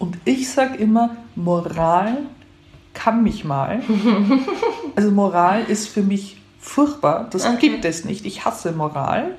[0.00, 2.18] Und ich sage immer, Moral
[2.94, 3.82] kann mich mal.
[4.96, 7.28] Also Moral ist für mich furchtbar.
[7.30, 7.56] Das okay.
[7.60, 8.26] gibt es nicht.
[8.26, 9.36] Ich hasse Moral.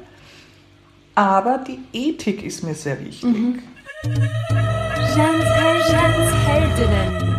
[1.13, 3.23] Aber die Ethik ist mir sehr wichtig.
[3.23, 3.59] Mhm.
[4.04, 5.45] Jans,
[5.91, 7.32] Jans Heldinnen.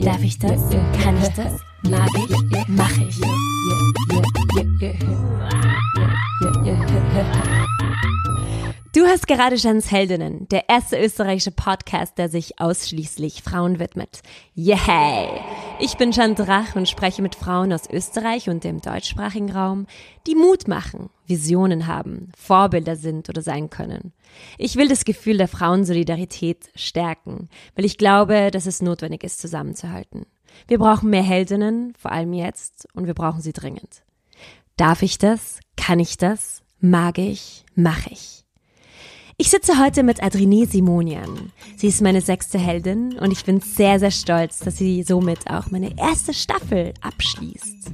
[0.00, 0.62] Darf ich das?
[1.02, 1.60] Kann ich das?
[1.82, 2.34] Mag ich?
[2.68, 3.20] Mach ich?
[9.00, 14.20] Du hast gerade Jans Heldinnen, der erste österreichische Podcast, der sich ausschließlich Frauen widmet.
[14.54, 15.40] Yay!
[15.78, 19.86] Ich bin Jan Drach und spreche mit Frauen aus Österreich und dem deutschsprachigen Raum,
[20.26, 24.12] die Mut machen, Visionen haben, Vorbilder sind oder sein können.
[24.58, 30.26] Ich will das Gefühl der Frauensolidarität stärken, weil ich glaube, dass es notwendig ist, zusammenzuhalten.
[30.68, 34.02] Wir brauchen mehr Heldinnen, vor allem jetzt, und wir brauchen sie dringend.
[34.76, 35.58] Darf ich das?
[35.78, 36.60] Kann ich das?
[36.80, 37.64] Mag ich?
[37.74, 38.39] Mach ich?
[39.40, 41.50] Ich sitze heute mit Adrine Simonian.
[41.78, 45.70] Sie ist meine sechste Heldin und ich bin sehr, sehr stolz, dass sie somit auch
[45.70, 47.90] meine erste Staffel abschließt.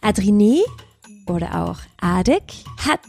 [0.00, 0.64] Adrine
[1.26, 2.42] oder auch Adek,
[2.78, 3.00] hat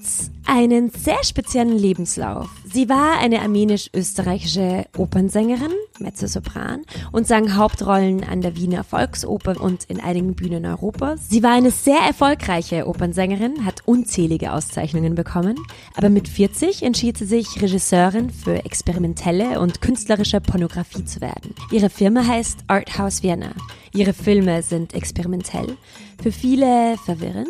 [0.46, 2.48] einen sehr speziellen Lebenslauf.
[2.66, 10.00] Sie war eine armenisch-österreichische Opernsängerin, Mezzosopran, und sang Hauptrollen an der Wiener Volksoper und in
[10.00, 11.30] einigen Bühnen Europas.
[11.30, 15.56] Sie war eine sehr erfolgreiche Opernsängerin, hat unzählige Auszeichnungen bekommen,
[15.96, 21.56] aber mit 40 entschied sie sich, Regisseurin für experimentelle und künstlerische Pornografie zu werden.
[21.72, 23.52] Ihre Firma heißt Arthouse Vienna.
[23.94, 25.78] Ihre Filme sind experimentell,
[26.22, 27.48] für viele verwirrend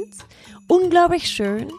[0.73, 1.71] unglaublich schön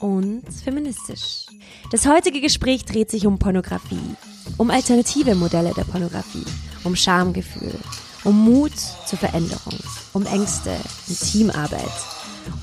[0.00, 1.46] und feministisch.
[1.92, 4.16] Das heutige Gespräch dreht sich um Pornografie,
[4.56, 6.44] um alternative Modelle der Pornografie,
[6.82, 7.78] um Schamgefühl,
[8.24, 8.72] um Mut
[9.06, 9.78] zur Veränderung,
[10.12, 10.76] um Ängste,
[11.08, 11.92] um Teamarbeit,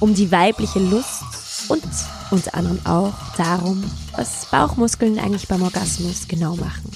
[0.01, 1.23] um die weibliche Lust
[1.69, 1.83] und
[2.31, 3.81] unter anderem auch darum,
[4.15, 6.91] was Bauchmuskeln eigentlich beim Orgasmus genau machen.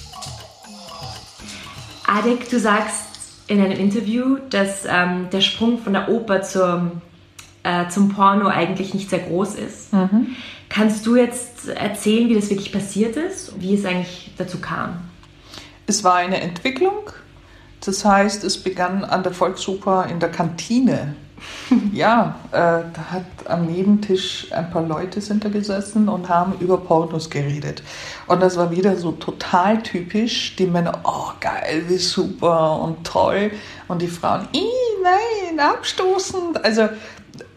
[2.06, 3.06] Adek, du sagst
[3.46, 6.92] in einem Interview, dass ähm, der Sprung von der Oper zur
[7.62, 9.92] äh, zum Porno eigentlich nicht sehr groß ist.
[9.92, 10.36] Mhm.
[10.68, 15.00] Kannst du jetzt erzählen, wie das wirklich passiert ist, wie es eigentlich dazu kam?
[15.86, 17.10] Es war eine Entwicklung.
[17.84, 21.16] Das heißt, es begann an der Volksoper in der Kantine.
[21.92, 26.76] ja, äh, da hat am Nebentisch ein paar Leute sind da gesessen und haben über
[26.78, 27.82] Pornos geredet.
[28.28, 30.54] Und das war wieder so total typisch.
[30.56, 33.50] Die Männer, oh geil, wie super und toll.
[33.88, 34.48] Und die Frauen,
[35.02, 36.64] nein, abstoßend.
[36.64, 36.88] Also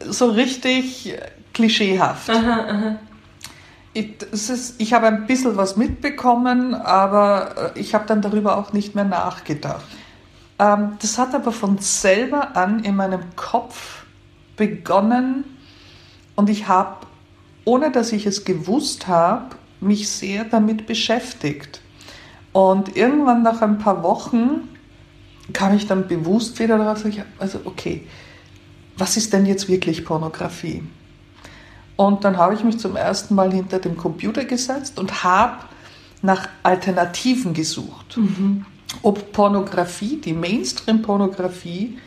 [0.04, 1.16] so richtig
[1.54, 2.30] klischeehaft.
[2.30, 3.00] Aha, aha.
[3.94, 8.74] Ich, ist, ich habe ein bisschen was mitbekommen, aber äh, ich habe dann darüber auch
[8.74, 9.86] nicht mehr nachgedacht.
[10.60, 14.04] Ähm, das hat aber von selber an in meinem Kopf
[14.58, 15.46] begonnen
[16.36, 17.06] und ich habe,
[17.64, 21.82] ohne dass ich es gewusst habe, mich sehr damit beschäftigt.
[22.52, 24.70] Und irgendwann nach ein paar Wochen
[25.54, 27.04] kam ich dann bewusst wieder darauf,
[27.40, 28.08] also okay,
[28.98, 30.84] was ist denn jetzt wirklich Pornografie?
[31.96, 35.64] Und dann habe ich mich zum ersten Mal hinter dem Computer gesetzt und habe
[36.22, 38.18] nach Alternativen gesucht.
[38.18, 38.66] Mhm.
[39.02, 41.98] Ob Pornografie, die Mainstream-Pornografie,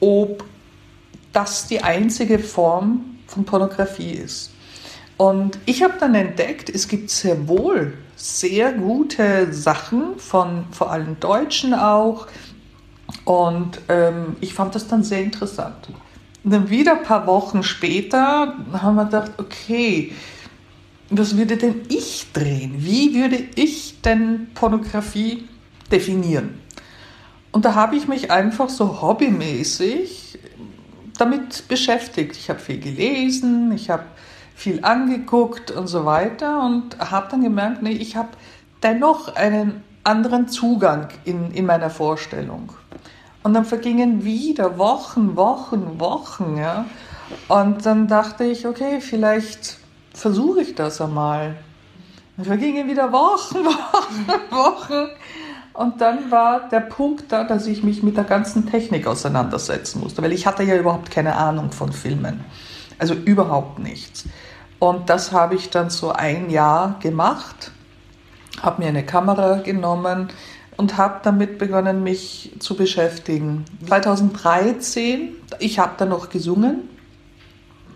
[0.00, 0.44] ob
[1.32, 4.50] das die einzige Form von Pornografie ist.
[5.16, 11.18] Und ich habe dann entdeckt, es gibt sehr wohl sehr gute Sachen von vor allem
[11.18, 12.28] Deutschen auch.
[13.24, 15.88] Und ähm, ich fand das dann sehr interessant.
[16.44, 20.12] Und dann wieder ein paar Wochen später haben wir gedacht, okay,
[21.10, 22.74] was würde denn ich drehen?
[22.78, 25.48] Wie würde ich denn Pornografie
[25.90, 26.60] definieren?
[27.52, 30.38] Und da habe ich mich einfach so hobbymäßig
[31.18, 32.36] damit beschäftigt.
[32.36, 34.04] Ich habe viel gelesen, ich habe
[34.54, 38.30] viel angeguckt und so weiter und habe dann gemerkt, nee, ich habe
[38.82, 42.72] dennoch einen anderen Zugang in, in meiner Vorstellung.
[43.42, 46.56] Und dann vergingen wieder Wochen, Wochen, Wochen.
[46.56, 46.86] Ja?
[47.48, 49.78] Und dann dachte ich, okay, vielleicht
[50.14, 51.56] versuche ich das einmal.
[52.36, 55.08] Dann vergingen wieder Wochen, Wochen, Wochen.
[55.74, 60.22] Und dann war der Punkt da, dass ich mich mit der ganzen Technik auseinandersetzen musste,
[60.22, 62.44] weil ich hatte ja überhaupt keine Ahnung von Filmen.
[62.98, 64.24] Also überhaupt nichts.
[64.78, 67.72] Und das habe ich dann so ein Jahr gemacht,
[68.60, 70.28] habe mir eine Kamera genommen,
[70.76, 73.64] und habe damit begonnen, mich zu beschäftigen.
[73.86, 76.88] 2013, ich habe da noch gesungen,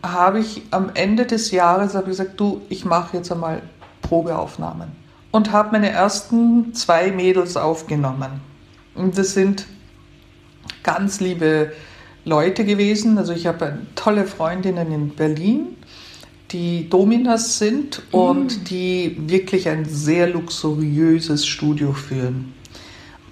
[0.02, 3.62] habe ich am Ende des Jahres ich gesagt, du, ich mache jetzt einmal
[4.02, 4.88] Probeaufnahmen
[5.30, 8.40] und habe meine ersten zwei Mädels aufgenommen.
[8.94, 9.66] Und das sind
[10.82, 11.72] ganz liebe
[12.24, 13.18] Leute gewesen.
[13.18, 15.76] Also ich habe tolle Freundinnen in Berlin
[16.52, 18.64] die Dominas sind und mhm.
[18.64, 22.54] die wirklich ein sehr luxuriöses Studio führen.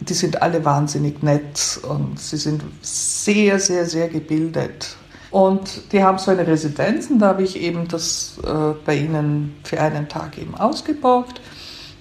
[0.01, 4.97] Die sind alle wahnsinnig nett und sie sind sehr, sehr, sehr gebildet.
[5.31, 9.57] Und die haben so eine Residenz und da habe ich eben das äh, bei ihnen
[9.65, 11.41] für einen Tag eben ausgeborgt.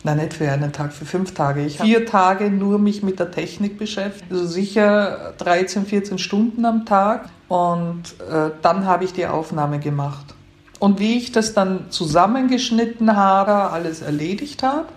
[0.03, 1.65] Nein, nicht für einen Tag, für fünf Tage.
[1.65, 6.65] Ich habe vier Tage nur mich mit der Technik beschäftigt, also sicher 13, 14 Stunden
[6.65, 7.29] am Tag.
[7.47, 10.35] Und äh, dann habe ich die Aufnahme gemacht.
[10.79, 14.87] Und wie ich das dann zusammengeschnitten habe, alles erledigt habe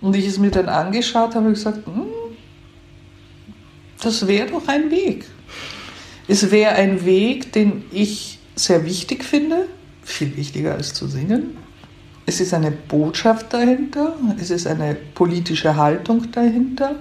[0.00, 2.06] und ich es mir dann angeschaut habe, ich gesagt, hm,
[4.02, 5.26] das wäre doch ein Weg.
[6.28, 9.68] Es wäre ein Weg, den ich sehr wichtig finde,
[10.02, 11.56] viel wichtiger als zu singen.
[12.26, 16.96] Es ist eine Botschaft dahinter, es ist eine politische Haltung dahinter.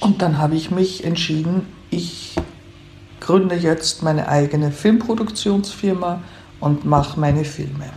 [0.00, 2.36] Und dann habe ich mich entschieden, ich
[3.20, 6.22] gründe jetzt meine eigene Filmproduktionsfirma
[6.60, 7.90] und mache meine Filme.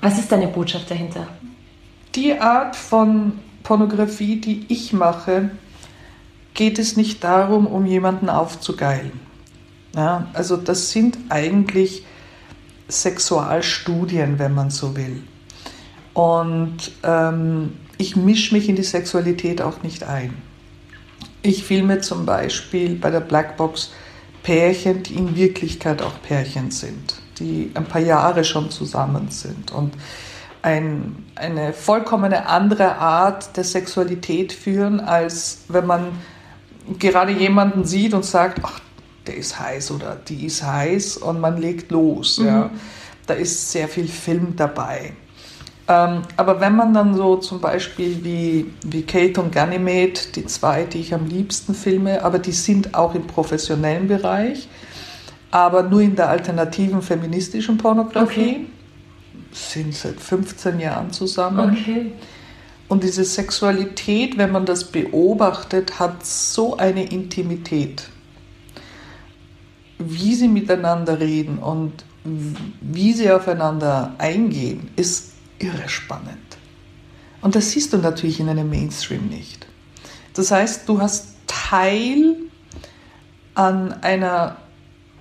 [0.00, 1.26] Was ist deine Botschaft dahinter?
[2.14, 5.50] Die Art von Pornografie, die ich mache,
[6.54, 9.12] geht es nicht darum, um jemanden aufzugeilen.
[9.96, 12.04] Ja, also das sind eigentlich
[12.88, 15.22] Sexualstudien, wenn man so will.
[16.12, 20.34] Und ähm, ich mische mich in die Sexualität auch nicht ein.
[21.42, 23.92] Ich filme zum Beispiel bei der Blackbox
[24.42, 29.94] Pärchen, die in Wirklichkeit auch Pärchen sind, die ein paar Jahre schon zusammen sind und
[30.64, 36.12] ein, eine vollkommene andere Art der Sexualität führen, als wenn man
[36.98, 38.80] gerade jemanden sieht und sagt, ach,
[39.26, 42.38] der ist heiß oder die ist heiß und man legt los.
[42.38, 42.46] Mhm.
[42.46, 42.70] Ja.
[43.26, 45.12] Da ist sehr viel Film dabei.
[45.86, 50.84] Ähm, aber wenn man dann so zum Beispiel wie, wie Kate und Ganymede, die zwei,
[50.84, 54.66] die ich am liebsten filme, aber die sind auch im professionellen Bereich,
[55.50, 58.66] aber nur in der alternativen feministischen Pornografie, okay.
[59.54, 61.70] Sind seit 15 Jahren zusammen.
[61.70, 62.12] Okay.
[62.88, 68.08] Und diese Sexualität, wenn man das beobachtet, hat so eine Intimität.
[69.98, 71.92] Wie sie miteinander reden und
[72.80, 76.38] wie sie aufeinander eingehen, ist irre spannend.
[77.40, 79.66] Und das siehst du natürlich in einem Mainstream nicht.
[80.34, 82.36] Das heißt, du hast Teil
[83.54, 84.56] an einer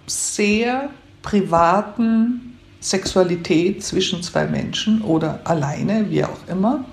[0.07, 0.89] sehr
[1.21, 2.52] privaten
[2.83, 6.83] Sexualität zwischen zwei Menschen oder alleine, wie auch immer.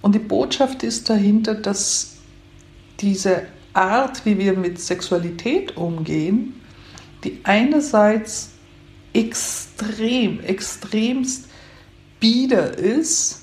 [0.00, 2.16] Und die Botschaft ist dahinter, dass
[3.00, 3.42] diese
[3.74, 6.60] Art, wie wir mit Sexualität umgehen,
[7.24, 8.50] die einerseits
[9.12, 11.44] extrem, extremst
[12.18, 13.42] bieder ist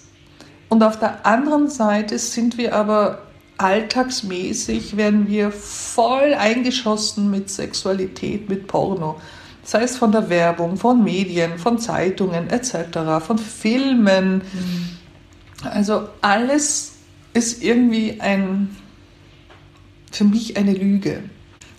[0.70, 3.24] und auf der anderen Seite sind wir aber
[3.58, 9.20] alltagsmäßig, werden wir voll eingeschossen mit Sexualität, mit Porno.
[9.70, 14.38] Sei es von der Werbung, von Medien, von Zeitungen etc., von Filmen.
[14.38, 15.00] Mhm
[15.64, 16.94] also alles
[17.34, 18.76] ist irgendwie ein,
[20.12, 21.24] für mich eine Lüge.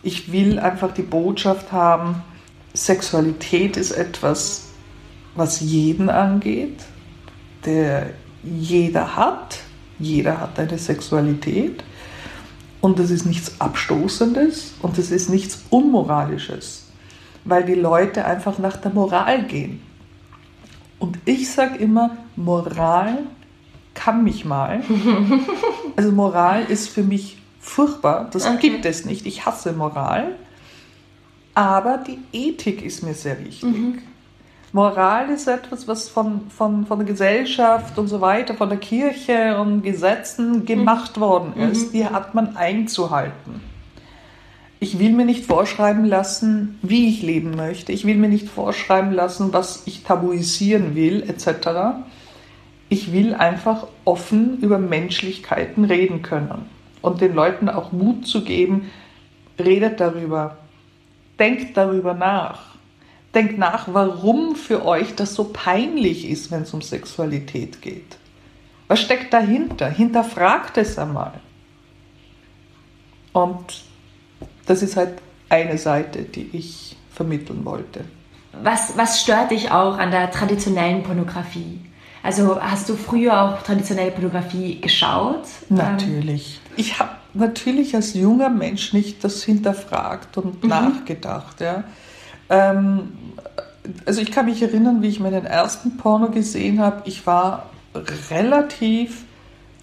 [0.03, 2.23] Ich will einfach die Botschaft haben,
[2.73, 4.69] Sexualität ist etwas,
[5.35, 6.79] was jeden angeht,
[7.65, 8.11] der
[8.43, 9.59] jeder hat.
[9.99, 11.85] Jeder hat eine Sexualität.
[12.81, 16.87] Und das ist nichts Abstoßendes und das ist nichts Unmoralisches,
[17.51, 19.83] weil die Leute einfach nach der Moral gehen.
[20.99, 23.19] Und ich sage immer, Moral
[23.95, 24.83] kann mich mal.
[25.97, 28.71] Also Moral ist für mich furchtbar, das okay.
[28.71, 29.27] gibt es nicht.
[29.27, 30.37] Ich hasse Moral.
[31.53, 33.65] Aber die Ethik ist mir sehr wichtig.
[33.65, 33.99] Mhm.
[34.73, 39.61] Moral ist etwas, was von, von, von der Gesellschaft und so weiter, von der Kirche
[39.61, 41.21] und Gesetzen gemacht mhm.
[41.21, 41.93] worden ist.
[41.93, 43.61] Die hat man einzuhalten.
[44.81, 47.93] Ich will mir nicht vorschreiben lassen, wie ich leben möchte.
[47.93, 52.03] Ich will mir nicht vorschreiben lassen, was ich tabuisieren will, etc
[52.91, 56.69] ich will einfach offen über Menschlichkeiten reden können
[57.01, 58.91] und den Leuten auch Mut zu geben,
[59.59, 60.59] redet darüber,
[61.39, 62.71] denkt darüber nach.
[63.33, 68.19] Denkt nach, warum für euch das so peinlich ist, wenn es um Sexualität geht.
[68.89, 69.89] Was steckt dahinter?
[69.89, 71.35] Hinterfragt es einmal.
[73.33, 73.85] Und
[74.71, 75.15] das ist halt
[75.49, 78.05] eine Seite, die ich vermitteln wollte.
[78.63, 81.81] Was, was stört dich auch an der traditionellen Pornografie?
[82.23, 85.43] Also hast du früher auch traditionelle Pornografie geschaut?
[85.71, 86.61] Natürlich.
[86.77, 90.69] Ich habe natürlich als junger Mensch nicht das hinterfragt und mhm.
[90.69, 91.61] nachgedacht.
[91.61, 91.85] Ja.
[92.49, 93.13] Ähm,
[94.07, 97.03] also ich kann mich erinnern, wie ich meinen ersten Porno gesehen habe.
[97.07, 97.71] Ich war
[98.31, 99.25] relativ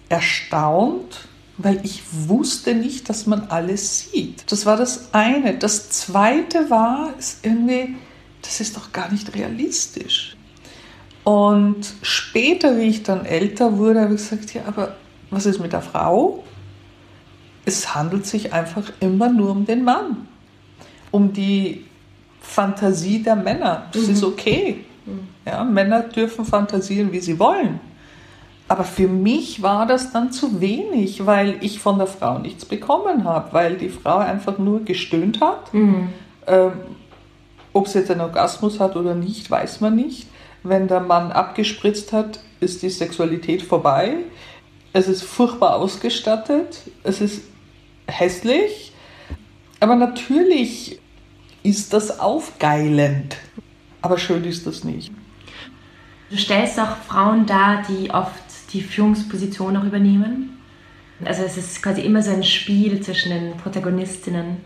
[0.08, 4.50] erstaunt, weil ich wusste nicht, dass man alles sieht.
[4.50, 5.58] Das war das eine.
[5.58, 7.96] Das zweite war, ist irgendwie
[8.42, 10.36] das ist doch gar nicht realistisch.
[11.24, 14.96] Und später, wie ich dann älter wurde, habe ich gesagt, ja, aber
[15.30, 16.44] was ist mit der Frau?
[17.64, 20.26] Es handelt sich einfach immer nur um den Mann,
[21.10, 21.84] um die
[22.40, 23.88] Fantasie der Männer.
[23.92, 24.12] Das mhm.
[24.14, 24.84] ist okay.
[25.04, 25.28] Mhm.
[25.44, 27.80] Ja, Männer dürfen fantasieren, wie sie wollen.
[28.68, 33.24] Aber für mich war das dann zu wenig, weil ich von der Frau nichts bekommen
[33.24, 35.72] habe, weil die Frau einfach nur gestöhnt hat.
[35.72, 36.10] Mhm.
[36.46, 36.72] Ähm,
[37.72, 40.28] ob sie jetzt einen Orgasmus hat oder nicht, weiß man nicht.
[40.62, 44.16] Wenn der Mann abgespritzt hat, ist die Sexualität vorbei.
[44.92, 47.42] Es ist furchtbar ausgestattet, es ist
[48.06, 48.92] hässlich,
[49.80, 50.98] aber natürlich
[51.62, 53.36] ist das aufgeilend.
[54.02, 55.12] Aber schön ist das nicht.
[56.30, 60.58] Du stellst auch Frauen dar, die oft die Führungsposition auch übernehmen.
[61.24, 64.58] Also es ist quasi immer so ein Spiel zwischen den Protagonistinnen.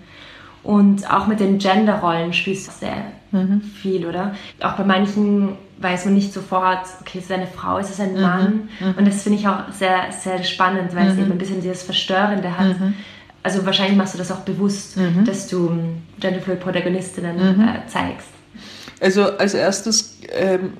[0.63, 3.63] Und auch mit den Genderrollen spielst du sehr mhm.
[3.63, 4.35] viel, oder?
[4.61, 8.15] Auch bei manchen weiß man nicht sofort, okay, ist es eine Frau, ist es ein
[8.15, 8.21] mhm.
[8.21, 8.69] Mann?
[8.79, 8.95] Mhm.
[8.97, 11.23] Und das finde ich auch sehr, sehr spannend, weil es mhm.
[11.23, 12.79] eben ein bisschen dieses Verstörende hat.
[12.79, 12.95] Mhm.
[13.43, 15.25] Also wahrscheinlich machst du das auch bewusst, mhm.
[15.25, 15.77] dass du
[16.21, 18.29] genderfluid Protagonistinnen äh, zeigst.
[19.01, 20.75] Also als erstes ähm,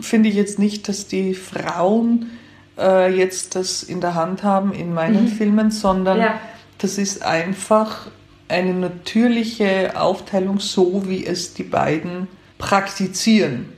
[0.00, 2.30] finde ich jetzt nicht, dass die Frauen
[2.78, 5.28] äh, jetzt das in der Hand haben in meinen mhm.
[5.28, 6.40] Filmen, sondern ja.
[6.78, 8.08] das ist einfach
[8.48, 12.28] eine natürliche Aufteilung, so wie es die beiden
[12.58, 13.72] praktizieren.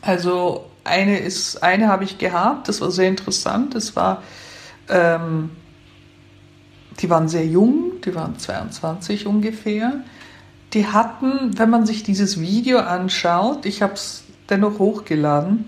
[0.00, 3.74] Also eine ist, eine habe ich gehabt, das war sehr interessant.
[3.74, 4.22] Das war,
[4.88, 5.50] ähm,
[7.00, 10.02] die waren sehr jung, die waren 22 ungefähr.
[10.72, 15.66] Die hatten, wenn man sich dieses Video anschaut, ich habe es dennoch hochgeladen,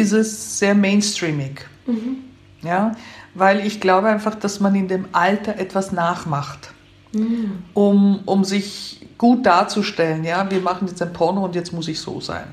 [0.00, 1.66] ist es sehr mainstreamig.
[1.86, 2.16] Mhm.
[2.62, 2.92] Ja,
[3.34, 6.72] weil ich glaube einfach, dass man in dem Alter etwas nachmacht,
[7.12, 7.62] mhm.
[7.74, 10.24] um, um sich gut darzustellen.
[10.24, 12.44] Ja, wir machen jetzt ein Porno und jetzt muss ich so sein.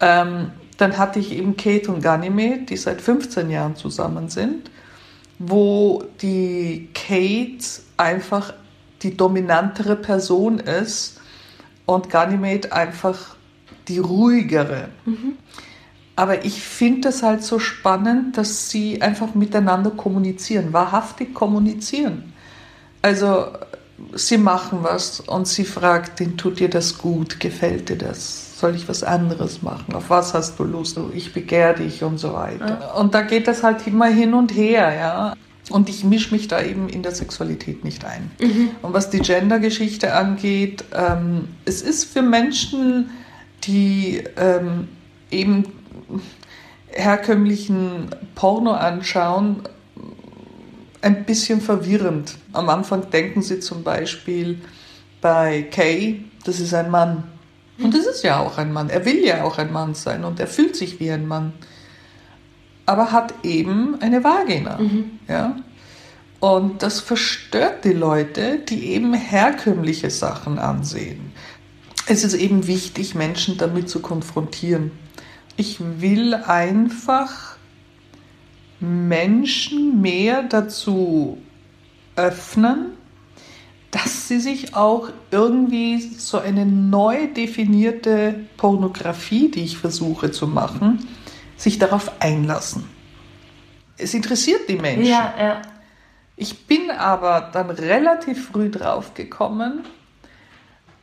[0.00, 4.70] Ähm, dann hatte ich eben Kate und Ganymede, die seit 15 Jahren zusammen sind,
[5.38, 7.64] wo die Kate
[7.96, 8.52] einfach
[9.02, 11.20] die dominantere Person ist
[11.86, 13.36] und Ganymede einfach
[13.88, 14.88] die ruhigere.
[15.04, 15.36] Mhm.
[16.14, 22.32] Aber ich finde es halt so spannend, dass sie einfach miteinander kommunizieren, wahrhaftig kommunizieren.
[23.00, 23.46] Also
[24.14, 28.58] sie machen was und sie fragt den, tut dir das gut, gefällt dir das?
[28.58, 29.94] Soll ich was anderes machen?
[29.94, 30.98] Auf was hast du Lust?
[31.14, 32.96] Ich begehre dich und so weiter.
[32.96, 35.34] Und da geht das halt immer hin und her, ja.
[35.70, 38.30] Und ich mische mich da eben in der Sexualität nicht ein.
[38.40, 38.70] Mhm.
[38.82, 43.10] Und was die Gender-Geschichte angeht, ähm, es ist für Menschen,
[43.64, 44.88] die ähm,
[45.30, 45.64] eben
[46.88, 49.62] herkömmlichen Porno anschauen,
[51.00, 52.36] ein bisschen verwirrend.
[52.52, 54.60] Am Anfang denken sie zum Beispiel
[55.20, 57.24] bei Kay, das ist ein Mann.
[57.78, 58.90] Und das ist ja auch ein Mann.
[58.90, 61.52] Er will ja auch ein Mann sein und er fühlt sich wie ein Mann.
[62.86, 64.78] Aber hat eben eine Vagina.
[64.78, 65.18] Mhm.
[65.28, 65.56] Ja?
[66.40, 71.32] Und das verstört die Leute, die eben herkömmliche Sachen ansehen.
[72.06, 74.90] Es ist eben wichtig, Menschen damit zu konfrontieren.
[75.56, 77.56] Ich will einfach
[78.80, 81.38] Menschen mehr dazu
[82.16, 82.92] öffnen,
[83.90, 91.06] dass sie sich auch irgendwie so eine neu definierte Pornografie, die ich versuche zu machen,
[91.56, 92.88] sich darauf einlassen.
[93.98, 95.04] Es interessiert die Menschen.
[95.04, 95.62] Ja, ja.
[96.36, 99.84] Ich bin aber dann relativ früh drauf gekommen,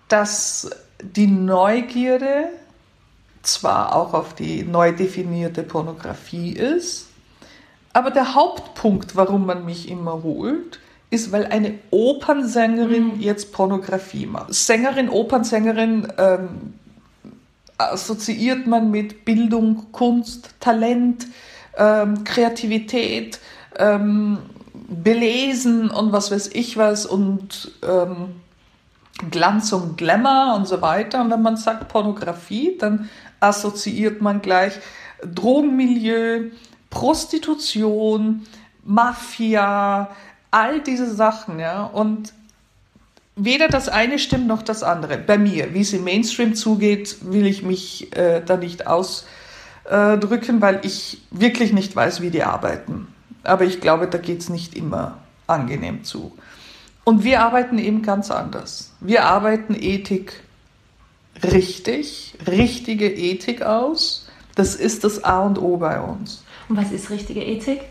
[0.07, 0.69] dass
[1.01, 2.49] die Neugierde
[3.41, 7.07] zwar auch auf die neu definierte Pornografie ist,
[7.93, 10.79] aber der Hauptpunkt, warum man mich immer holt,
[11.09, 13.21] ist, weil eine Opernsängerin mhm.
[13.21, 14.53] jetzt Pornografie macht.
[14.53, 16.73] Sängerin, Opernsängerin ähm,
[17.77, 21.27] assoziiert man mit Bildung, Kunst, Talent,
[21.77, 23.39] ähm, Kreativität,
[23.77, 24.37] ähm,
[24.87, 28.35] Belesen und was weiß ich was und ähm,
[29.31, 31.21] Glanz und Glamour und so weiter.
[31.21, 34.73] Und wenn man sagt Pornografie, dann assoziiert man gleich
[35.23, 36.51] Drogenmilieu,
[36.89, 38.45] Prostitution,
[38.83, 40.09] Mafia,
[40.51, 41.83] all diese Sachen, ja.
[41.83, 42.33] Und
[43.35, 45.17] weder das eine stimmt noch das andere.
[45.17, 50.79] Bei mir, wie es im Mainstream zugeht, will ich mich äh, da nicht ausdrücken, weil
[50.83, 53.07] ich wirklich nicht weiß, wie die arbeiten.
[53.43, 56.37] Aber ich glaube, da geht es nicht immer angenehm zu.
[57.03, 58.93] Und wir arbeiten eben ganz anders.
[58.99, 60.43] Wir arbeiten Ethik
[61.43, 64.27] richtig, richtige Ethik aus.
[64.55, 66.43] Das ist das A und O bei uns.
[66.67, 67.81] Und was ist richtige Ethik?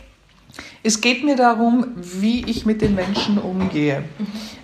[0.83, 4.05] Es geht mir darum, wie ich mit den Menschen umgehe.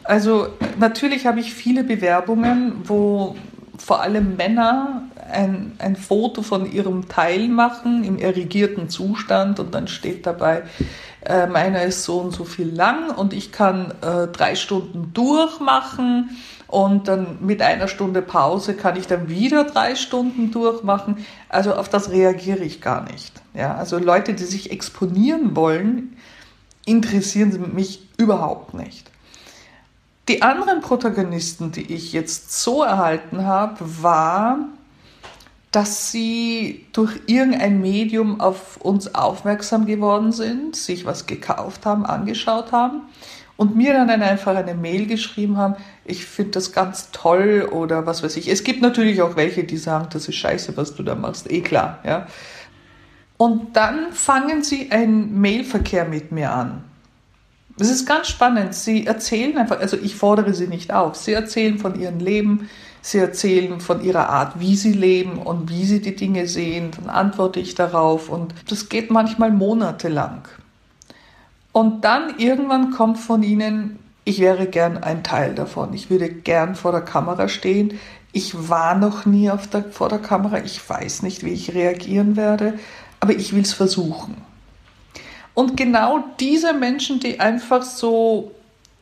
[0.03, 0.49] Also
[0.79, 3.37] natürlich habe ich viele Bewerbungen, wo
[3.79, 9.89] vor allem Männer ein, ein Foto von ihrem Teil machen im erregierten Zustand und dann
[9.89, 10.63] steht dabei,
[11.25, 16.37] äh, meiner ist so und so viel lang und ich kann äh, drei Stunden durchmachen
[16.75, 21.25] und dann mit einer Stunde Pause kann ich dann wieder drei Stunden durchmachen.
[21.49, 23.33] Also auf das reagiere ich gar nicht.
[23.55, 26.17] Ja, also Leute, die sich exponieren wollen,
[26.85, 29.09] interessieren mich überhaupt nicht.
[30.27, 34.59] Die anderen Protagonisten, die ich jetzt so erhalten habe, war,
[35.71, 42.73] dass sie durch irgendein Medium auf uns aufmerksam geworden sind, sich was gekauft haben, angeschaut
[42.73, 43.03] haben
[43.57, 48.23] und mir dann einfach eine Mail geschrieben haben, ich finde das ganz toll oder was
[48.23, 48.49] weiß ich.
[48.49, 51.61] Es gibt natürlich auch welche, die sagen, das ist scheiße, was du da machst, eh
[51.61, 52.27] klar, ja.
[53.37, 56.85] Und dann fangen sie einen Mailverkehr mit mir an.
[57.77, 58.75] Das ist ganz spannend.
[58.75, 61.17] Sie erzählen einfach, also ich fordere sie nicht auf.
[61.17, 62.69] Sie erzählen von ihrem Leben,
[63.03, 66.93] sie erzählen von ihrer Art, wie sie leben und wie sie die Dinge sehen.
[66.97, 70.47] Dann antworte ich darauf und das geht manchmal monatelang.
[71.73, 75.93] Und dann irgendwann kommt von ihnen, ich wäre gern ein Teil davon.
[75.93, 78.01] Ich würde gern vor der Kamera stehen.
[78.33, 80.65] Ich war noch nie der, vor der Kamera.
[80.65, 82.75] Ich weiß nicht, wie ich reagieren werde,
[83.21, 84.37] aber ich will es versuchen.
[85.53, 88.53] Und genau diese Menschen, die einfach so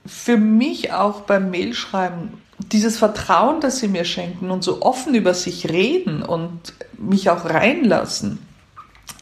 [0.04, 5.34] für mich auch beim Mailschreiben dieses Vertrauen, das sie mir schenken und so offen über
[5.34, 8.38] sich reden und mich auch reinlassen,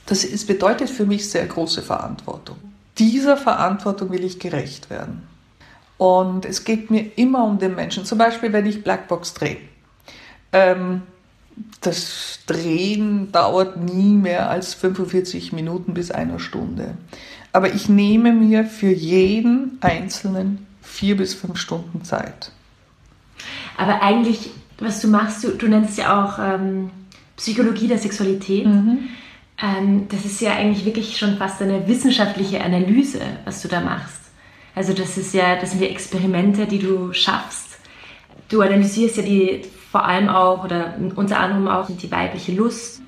[0.06, 2.56] das ist, bedeutet für mich sehr große Verantwortung.
[2.98, 5.29] Dieser Verantwortung will ich gerecht werden.
[6.00, 8.06] Und es geht mir immer um den Menschen.
[8.06, 9.58] Zum Beispiel, wenn ich Blackbox drehe.
[10.50, 11.02] Ähm,
[11.82, 16.96] das Drehen dauert nie mehr als 45 Minuten bis eine Stunde.
[17.52, 22.50] Aber ich nehme mir für jeden Einzelnen vier bis fünf Stunden Zeit.
[23.76, 26.88] Aber eigentlich, was du machst, du, du nennst ja auch ähm,
[27.36, 28.64] Psychologie der Sexualität.
[28.64, 29.10] Mhm.
[29.62, 34.29] Ähm, das ist ja eigentlich wirklich schon fast eine wissenschaftliche Analyse, was du da machst.
[34.74, 37.78] Also das ist ja, das sind die Experimente, die du schaffst.
[38.48, 43.02] Du analysierst ja die vor allem auch oder unter anderem auch die weibliche Lust.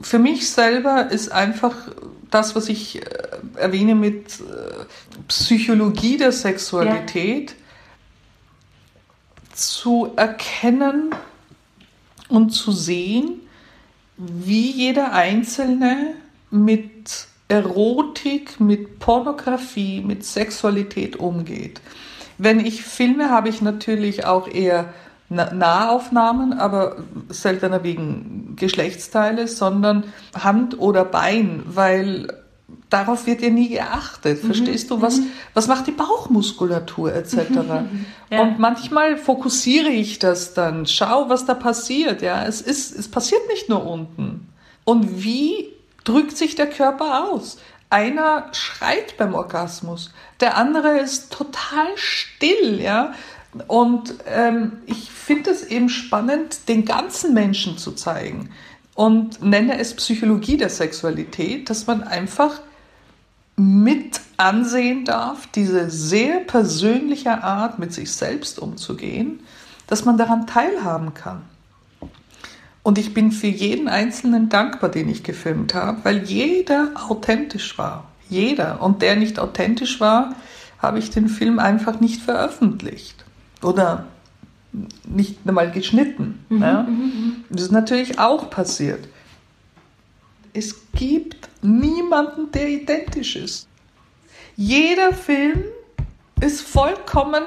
[0.00, 1.74] Für mich selber ist einfach
[2.30, 3.06] das, was ich äh,
[3.56, 4.84] erwähne mit äh,
[5.28, 7.56] Psychologie der Sexualität, ja.
[9.54, 11.14] zu erkennen
[12.28, 13.40] und zu sehen,
[14.16, 16.14] wie jeder Einzelne
[16.50, 21.82] mit Erotik, mit Pornografie, mit Sexualität umgeht.
[22.38, 24.94] Wenn ich filme, habe ich natürlich auch eher
[25.28, 26.96] Nahaufnahmen, aber
[27.28, 32.28] seltener wegen Geschlechtsteile, sondern Hand oder Bein, weil
[32.88, 34.42] darauf wird ja nie geachtet.
[34.42, 34.46] Mhm.
[34.46, 35.26] Verstehst du, was, mhm.
[35.52, 37.36] was macht die Bauchmuskulatur etc.
[38.30, 38.40] ja.
[38.40, 42.22] Und manchmal fokussiere ich das dann, schau, was da passiert.
[42.22, 44.48] Ja, es ist, es passiert nicht nur unten.
[44.84, 45.68] Und wie
[46.04, 47.58] drückt sich der Körper aus?
[47.90, 53.12] Einer schreit beim Orgasmus, der andere ist total still, ja.
[53.68, 58.50] Und ähm, ich finde es eben spannend, den ganzen Menschen zu zeigen
[58.94, 62.60] und nenne es Psychologie der Sexualität, dass man einfach
[63.56, 69.40] mit ansehen darf, diese sehr persönliche Art, mit sich selbst umzugehen,
[69.86, 71.42] dass man daran teilhaben kann.
[72.82, 78.08] Und ich bin für jeden Einzelnen dankbar, den ich gefilmt habe, weil jeder authentisch war.
[78.28, 78.82] Jeder.
[78.82, 80.34] Und der nicht authentisch war,
[80.78, 83.24] habe ich den Film einfach nicht veröffentlicht
[83.62, 84.06] oder
[85.04, 86.44] nicht einmal geschnitten.
[86.48, 86.82] Mhm, ja?
[86.82, 87.44] Mhm, mhm.
[87.50, 89.06] Das ist natürlich auch passiert.
[90.54, 93.68] Es gibt niemanden, der identisch ist.
[94.56, 95.62] Jeder Film
[96.40, 97.42] ist vollkommen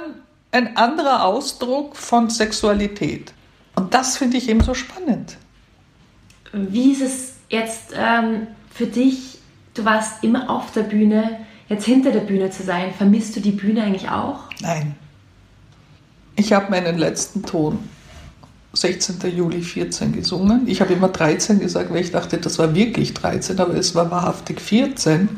[0.51, 3.33] ein anderer Ausdruck von Sexualität.
[3.95, 5.37] Das finde ich eben so spannend.
[6.51, 9.37] Wie ist es jetzt ähm, für dich?
[9.73, 12.93] Du warst immer auf der Bühne, jetzt hinter der Bühne zu sein.
[12.93, 14.49] Vermisst du die Bühne eigentlich auch?
[14.59, 14.95] Nein.
[16.35, 17.79] Ich habe meinen letzten Ton
[18.73, 19.15] 16.
[19.33, 20.67] Juli 14 gesungen.
[20.67, 24.11] Ich habe immer 13 gesagt, weil ich dachte, das war wirklich 13, aber es war
[24.11, 25.29] wahrhaftig 14.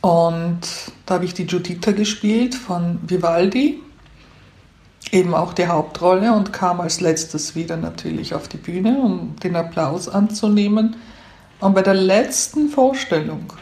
[0.00, 0.60] Und
[1.04, 3.82] da habe ich die Giuditta gespielt von Vivaldi,
[5.10, 9.56] eben auch die Hauptrolle und kam als letztes wieder natürlich auf die Bühne, um den
[9.56, 10.96] Applaus anzunehmen.
[11.60, 13.52] Und bei der letzten Vorstellung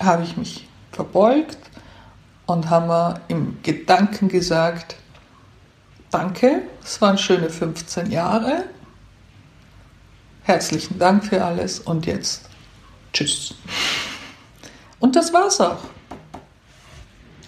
[0.00, 1.58] habe ich mich verbeugt
[2.46, 4.96] und haben wir im Gedanken gesagt,
[6.10, 8.64] danke, es waren schöne 15 Jahre.
[10.42, 12.48] Herzlichen Dank für alles und jetzt
[13.12, 13.54] tschüss.
[15.00, 15.84] Und das war's auch.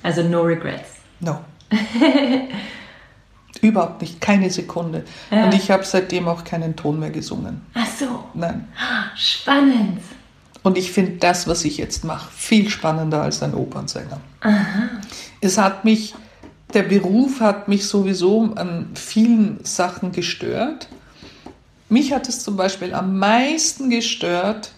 [0.02, 0.90] Also no regrets.
[1.20, 1.44] No.
[3.62, 5.04] Überhaupt nicht, keine Sekunde.
[5.30, 5.44] Ja.
[5.44, 7.62] Und ich habe seitdem auch keinen Ton mehr gesungen.
[7.74, 8.24] Ach so.
[8.34, 8.68] Nein.
[9.16, 10.00] Spannend.
[10.62, 14.20] Und ich finde das, was ich jetzt mache, viel spannender als ein Opernsänger.
[15.40, 16.14] Es hat mich,
[16.74, 20.88] der Beruf hat mich sowieso an vielen Sachen gestört.
[21.88, 24.72] Mich hat es zum Beispiel am meisten gestört,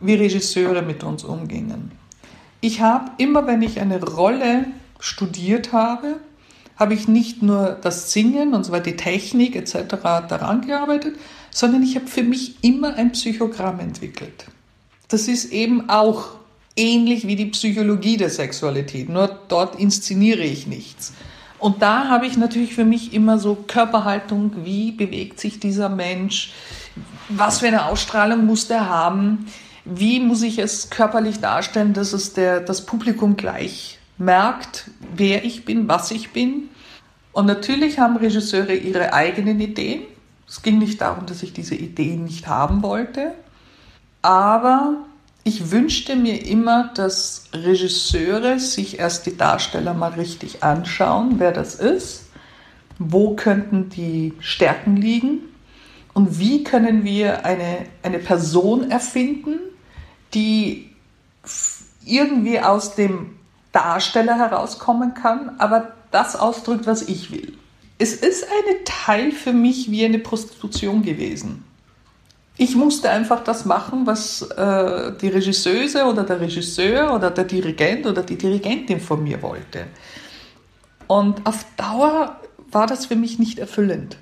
[0.00, 1.92] wie Regisseure mit uns umgingen.
[2.60, 4.66] Ich habe immer, wenn ich eine Rolle
[4.98, 6.16] studiert habe,
[6.80, 9.96] habe ich nicht nur das Singen und weiter, die Technik etc.
[10.00, 11.16] daran gearbeitet,
[11.50, 14.46] sondern ich habe für mich immer ein Psychogramm entwickelt.
[15.08, 16.30] Das ist eben auch
[16.76, 21.12] ähnlich wie die Psychologie der Sexualität, nur dort inszeniere ich nichts.
[21.58, 26.52] Und da habe ich natürlich für mich immer so Körperhaltung, wie bewegt sich dieser Mensch,
[27.28, 29.46] was für eine Ausstrahlung muss der haben,
[29.84, 35.64] wie muss ich es körperlich darstellen, dass es der, das Publikum gleich merkt, wer ich
[35.64, 36.68] bin, was ich bin.
[37.32, 40.02] Und natürlich haben Regisseure ihre eigenen Ideen.
[40.46, 43.32] Es ging nicht darum, dass ich diese Ideen nicht haben wollte,
[44.20, 44.96] aber
[45.44, 51.76] ich wünschte mir immer, dass Regisseure sich erst die Darsteller mal richtig anschauen, wer das
[51.76, 52.26] ist,
[52.98, 55.40] wo könnten die Stärken liegen
[56.12, 59.58] und wie können wir eine, eine Person erfinden,
[60.34, 60.90] die
[62.04, 63.39] irgendwie aus dem
[63.72, 67.54] Darsteller herauskommen kann, aber das ausdrückt, was ich will.
[67.98, 71.64] Es ist ein Teil für mich wie eine Prostitution gewesen.
[72.56, 78.06] Ich musste einfach das machen, was äh, die Regisseuse oder der Regisseur oder der Dirigent
[78.06, 79.86] oder die Dirigentin von mir wollte.
[81.06, 82.38] Und auf Dauer
[82.70, 84.18] war das für mich nicht erfüllend.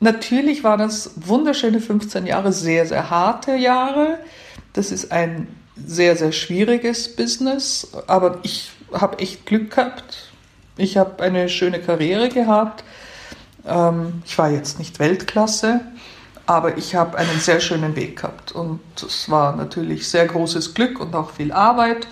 [0.00, 4.18] Natürlich waren das wunderschöne 15 Jahre, sehr, sehr harte Jahre.
[4.74, 5.48] Das ist ein
[5.86, 10.30] sehr, sehr schwieriges Business, aber ich habe echt Glück gehabt.
[10.76, 12.84] Ich habe eine schöne Karriere gehabt.
[13.66, 15.80] Ähm, ich war jetzt nicht Weltklasse,
[16.46, 18.52] aber ich habe einen sehr schönen Weg gehabt.
[18.52, 22.06] Und es war natürlich sehr großes Glück und auch viel Arbeit,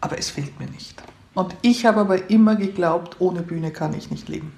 [0.00, 1.02] aber es fehlt mir nicht.
[1.34, 4.52] Und ich habe aber immer geglaubt, ohne Bühne kann ich nicht leben.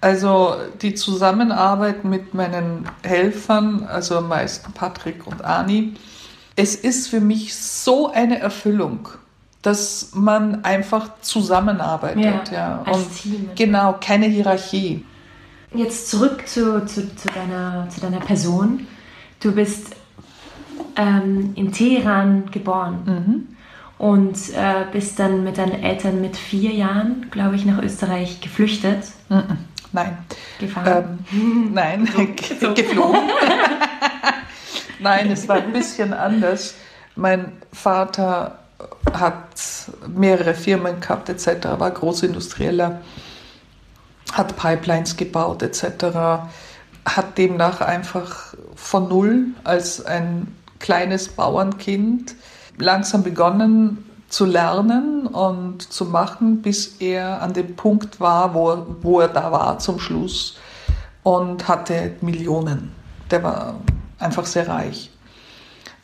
[0.00, 5.94] Also die Zusammenarbeit mit meinen Helfern, also am meisten Patrick und Ani,
[6.56, 9.08] es ist für mich so eine Erfüllung,
[9.62, 12.50] dass man einfach zusammenarbeitet.
[12.50, 13.50] Ja, Ja, als Team.
[13.54, 15.04] genau, keine Hierarchie.
[15.74, 18.86] Jetzt zurück zu, zu, zu, deiner, zu deiner Person.
[19.40, 19.94] Du bist
[20.96, 23.48] ähm, in Teheran geboren
[23.98, 29.04] und äh, bist dann mit deinen Eltern mit vier Jahren, glaube ich, nach Österreich geflüchtet.
[29.92, 30.18] Nein.
[30.58, 31.18] Gefahren.
[31.32, 32.08] Ähm, nein,
[32.60, 32.72] So.
[32.74, 33.20] geflogen.
[34.98, 36.74] Nein, es war ein bisschen anders.
[37.14, 38.58] Mein Vater
[39.12, 39.60] hat
[40.08, 43.00] mehrere Firmen gehabt etc., war Großindustrieller,
[44.32, 46.44] hat Pipelines gebaut etc.,
[47.04, 52.34] hat demnach einfach von null als ein kleines Bauernkind
[52.78, 59.20] langsam begonnen zu lernen und zu machen, bis er an dem Punkt war, wo, wo
[59.20, 60.58] er da war zum Schluss
[61.22, 62.92] und hatte Millionen.
[63.30, 63.76] Der war
[64.18, 65.10] einfach sehr reich.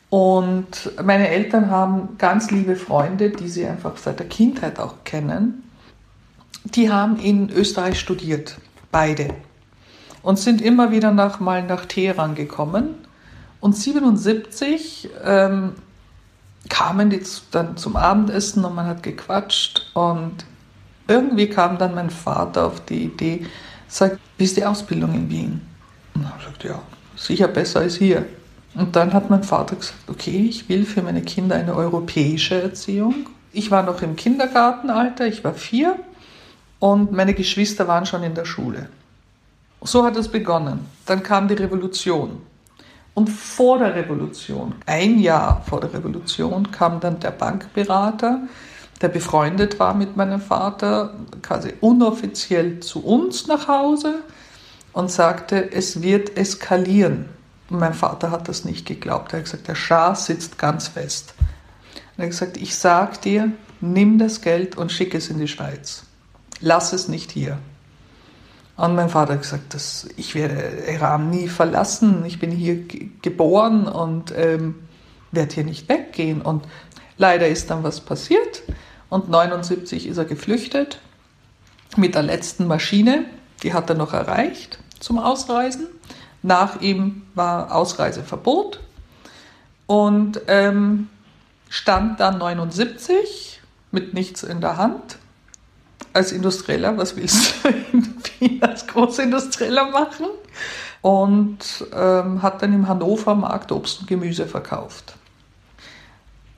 [0.09, 5.63] Und meine Eltern haben ganz liebe Freunde, die sie einfach seit der Kindheit auch kennen.
[6.65, 8.57] Die haben in Österreich studiert,
[8.91, 9.33] beide.
[10.21, 12.95] Und sind immer wieder nach, mal nach Teheran gekommen.
[13.59, 15.73] Und 77 ähm,
[16.69, 19.89] kamen die dann zum Abendessen und man hat gequatscht.
[19.95, 20.45] Und
[21.07, 23.47] irgendwie kam dann mein Vater auf die Idee,
[23.87, 25.61] sagt, wie ist die Ausbildung in Wien?
[26.13, 26.79] Und ich gesagt, ja,
[27.15, 28.25] sicher besser als hier.
[28.75, 33.27] Und dann hat mein Vater gesagt, okay, ich will für meine Kinder eine europäische Erziehung.
[33.51, 35.95] Ich war noch im Kindergartenalter, ich war vier
[36.79, 38.89] und meine Geschwister waren schon in der Schule.
[39.81, 40.79] So hat es begonnen.
[41.05, 42.41] Dann kam die Revolution.
[43.13, 48.39] Und vor der Revolution, ein Jahr vor der Revolution, kam dann der Bankberater,
[49.01, 54.23] der befreundet war mit meinem Vater, quasi unoffiziell zu uns nach Hause
[54.93, 57.25] und sagte, es wird eskalieren.
[57.69, 59.33] Und mein Vater hat das nicht geglaubt.
[59.33, 61.33] Er hat gesagt, der Schah sitzt ganz fest.
[62.15, 63.51] Und er hat gesagt, ich sag dir,
[63.81, 66.03] nimm das Geld und schick es in die Schweiz.
[66.61, 67.57] Lass es nicht hier.
[68.75, 72.23] Und mein Vater hat gesagt, dass ich werde Iran nie verlassen.
[72.25, 74.75] Ich bin hier ge- geboren und ähm,
[75.31, 76.41] werde hier nicht weggehen.
[76.41, 76.65] Und
[77.17, 78.63] leider ist dann was passiert.
[79.09, 80.99] Und 79 ist er geflüchtet
[81.97, 83.25] mit der letzten Maschine.
[83.61, 85.87] Die hat er noch erreicht zum Ausreisen.
[86.41, 88.79] Nach ihm war Ausreiseverbot
[89.85, 91.09] und ähm,
[91.69, 93.61] stand dann 79
[93.91, 95.17] mit nichts in der Hand
[96.13, 97.69] als Industrieller, was willst du
[98.45, 100.27] in als Großindustrieller machen?
[101.01, 105.15] Und ähm, hat dann im Hannover Markt Obst und Gemüse verkauft.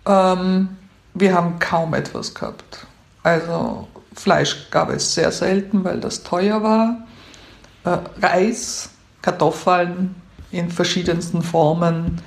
[0.05, 0.77] Ähm,
[1.13, 2.86] wir haben kaum etwas gehabt.
[3.23, 7.05] Also Fleisch gab es sehr selten, weil das teuer war.
[7.86, 8.89] Äh, Reis,
[9.21, 10.15] Kartoffeln
[10.52, 12.21] in verschiedensten Formen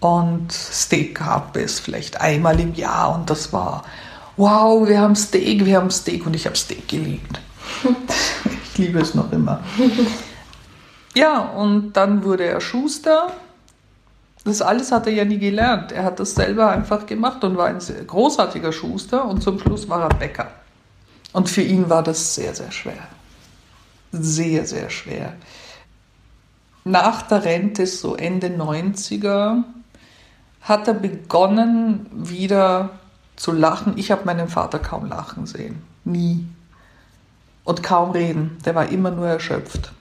[0.00, 3.84] und Steak gab es vielleicht einmal im Jahr und das war,
[4.36, 7.40] wow, wir haben Steak, wir haben Steak und ich habe Steak geliebt.
[8.64, 9.60] ich liebe es noch immer.
[11.14, 13.32] Ja, und dann wurde er Schuster.
[14.44, 15.92] Das alles hat er ja nie gelernt.
[15.92, 20.02] Er hat das selber einfach gemacht und war ein großartiger Schuster und zum Schluss war
[20.02, 20.50] er Bäcker.
[21.32, 23.08] Und für ihn war das sehr, sehr schwer.
[24.22, 25.32] Sehr, sehr schwer.
[26.84, 29.62] Nach der Rente, so Ende 90er,
[30.60, 32.90] hat er begonnen, wieder
[33.36, 33.94] zu lachen.
[33.96, 35.82] Ich habe meinen Vater kaum lachen sehen.
[36.04, 36.46] Nie.
[37.64, 38.58] Und kaum reden.
[38.64, 39.92] Der war immer nur erschöpft.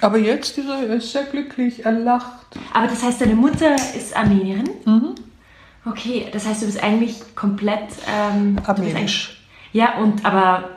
[0.00, 2.56] Aber jetzt ist er, sehr glücklich, er lacht.
[2.72, 4.70] Aber das heißt, deine Mutter ist Armenierin?
[4.86, 5.14] Mhm.
[5.84, 8.94] Okay, das heißt, du bist eigentlich komplett ähm, Armenisch.
[8.96, 9.36] eigentlich-
[9.72, 10.68] Ja, und aber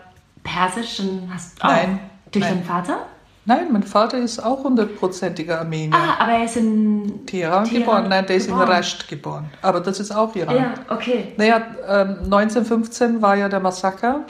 [0.43, 1.99] Persisch dann hast du Nein,
[2.31, 2.55] durch nein.
[2.55, 3.05] deinen Vater?
[3.45, 5.97] Nein, mein Vater ist auch hundertprozentiger Armenier.
[5.97, 8.07] Ah, aber er ist in Teheran Teheran geboren.
[8.09, 8.67] Nein, der ist geboren.
[8.67, 9.49] in Rasht geboren.
[9.61, 10.55] Aber das ist auch Iran.
[10.55, 11.33] Ja, okay.
[11.35, 14.21] Naja, ähm, 1915 war ja der Massaker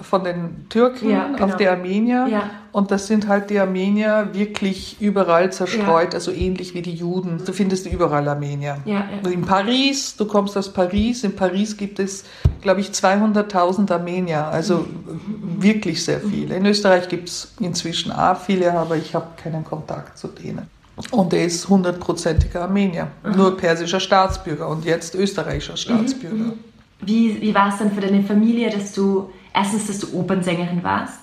[0.00, 1.44] von den Türken Ja, genau.
[1.46, 2.26] auf die Armenier.
[2.30, 2.50] Ja.
[2.72, 7.40] Und das sind halt die Armenier wirklich überall zerstreut, also ähnlich wie die Juden.
[7.44, 8.76] Du findest überall Armenier.
[8.84, 9.30] Ja, ja.
[9.30, 12.24] In Paris, du kommst aus Paris, in Paris gibt es,
[12.60, 15.62] glaube ich, 200.000 Armenier, also Mhm.
[15.62, 16.56] wirklich sehr viele.
[16.56, 20.66] In Österreich gibt es inzwischen auch viele, aber ich habe keinen Kontakt zu denen.
[21.10, 26.52] Und er ist hundertprozentiger Armenier, nur persischer Staatsbürger und jetzt österreichischer Staatsbürger.
[27.00, 31.20] Wie, wie war es dann für deine Familie, dass du erstens, dass du Opernsängerin warst?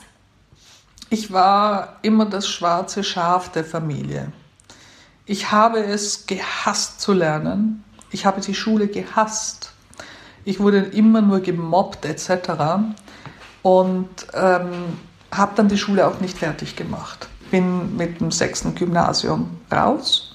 [1.09, 4.31] Ich war immer das schwarze Schaf der Familie.
[5.25, 7.83] Ich habe es gehasst zu lernen.
[8.11, 9.71] Ich habe die Schule gehasst.
[10.43, 12.51] Ich wurde immer nur gemobbt etc.
[13.61, 14.97] Und ähm,
[15.31, 17.29] habe dann die Schule auch nicht fertig gemacht.
[17.51, 20.32] Bin mit dem sechsten Gymnasium raus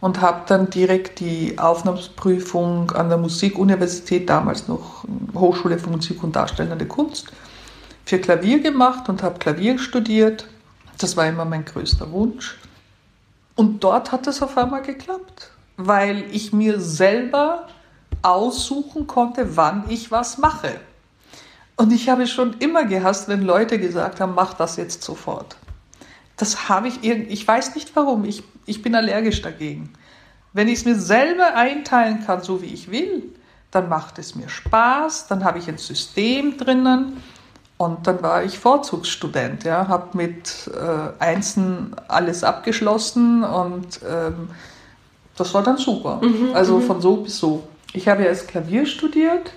[0.00, 6.34] und habe dann direkt die Aufnahmeprüfung an der Musikuniversität, damals noch Hochschule für Musik und
[6.34, 7.28] Darstellende Kunst,
[8.04, 10.48] für Klavier gemacht und habe Klavier studiert.
[10.98, 12.58] Das war immer mein größter Wunsch.
[13.56, 17.68] Und dort hat es auf einmal geklappt, weil ich mir selber
[18.22, 20.80] aussuchen konnte, wann ich was mache.
[21.76, 25.56] Und ich habe schon immer gehasst, wenn Leute gesagt haben, mach das jetzt sofort.
[26.36, 29.92] Das habe ich irgendwie, ich weiß nicht warum, ich, ich bin allergisch dagegen.
[30.52, 33.24] Wenn ich es mir selber einteilen kann, so wie ich will,
[33.70, 37.22] dann macht es mir Spaß, dann habe ich ein System drinnen
[37.76, 44.50] und dann war ich Vorzugsstudent, ja, habe mit äh, Einsen alles abgeschlossen und ähm,
[45.36, 46.20] das war dann super.
[46.54, 47.62] also von so bis so.
[47.92, 49.52] Ich habe erst Klavier studiert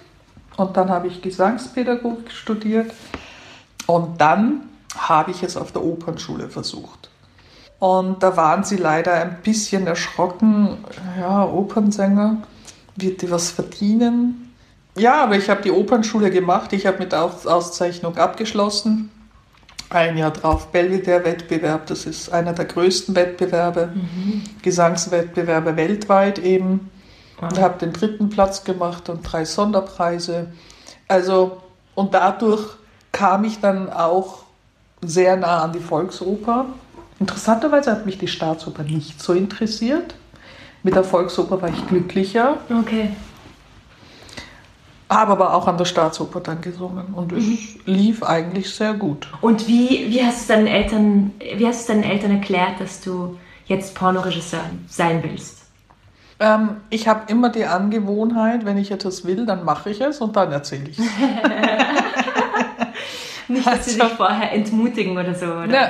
[0.57, 2.91] und dann habe ich Gesangspädagogik studiert
[3.87, 7.09] und dann habe ich es auf der Opernschule versucht.
[7.83, 10.77] Und da waren sie leider ein bisschen erschrocken.
[11.19, 12.37] Ja, Opernsänger,
[12.95, 14.53] wird die was verdienen?
[14.95, 16.71] Ja, aber ich habe die Opernschule gemacht.
[16.71, 19.11] Ich habe mit Aus Auszeichnung abgeschlossen.
[19.89, 21.87] Ein Jahr drauf Belvedere-Wettbewerb.
[21.87, 23.89] Das ist einer der größten Wettbewerbe,
[24.61, 26.89] Gesangswettbewerbe weltweit eben.
[27.41, 30.53] Und habe den dritten Platz gemacht und drei Sonderpreise.
[31.09, 31.57] Also,
[31.95, 32.63] und dadurch
[33.11, 34.43] kam ich dann auch
[35.01, 36.67] sehr nah an die Volksoper.
[37.23, 40.13] Interessanterweise hat mich die Staatsoper nicht so interessiert.
[40.83, 43.11] Mit der Volksoper war ich glücklicher, Okay.
[45.09, 47.45] habe aber auch an der Staatsoper dann gesungen und es
[47.85, 49.29] lief eigentlich sehr gut.
[49.39, 53.37] Und wie, wie hast du deinen Eltern, wie hast du deinen Eltern erklärt, dass du
[53.67, 55.59] jetzt Pornoregisseur sein willst?
[56.41, 60.35] Ähm, ich habe immer die Angewohnheit, wenn ich etwas will, dann mache ich es und
[60.35, 61.05] dann erzähle ich es.
[63.47, 65.67] Nicht, dass sie Also- dich vorher entmutigen oder so, oder?
[65.67, 65.89] Na,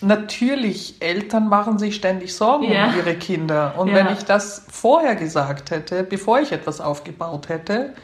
[0.00, 2.86] natürlich, Eltern machen sich ständig Sorgen Ja.
[2.88, 3.74] um ihre Kinder.
[3.78, 3.94] Und Ja.
[3.94, 7.94] wenn ich das vorher gesagt hätte, bevor ich etwas aufgebaut hätte,